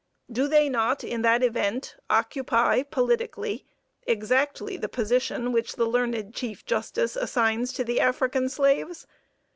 [0.31, 3.67] Do they not, in that event, occupy, politically,
[4.07, 9.05] exactly the position which the learned Chief Justice assigns to the African slaves?